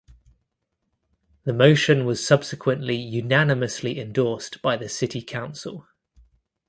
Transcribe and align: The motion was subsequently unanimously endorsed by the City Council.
The 1.43 1.53
motion 1.53 2.05
was 2.05 2.25
subsequently 2.25 2.95
unanimously 2.95 3.99
endorsed 3.99 4.59
by 4.63 4.75
the 4.75 4.89
City 4.89 5.21
Council. 5.21 5.85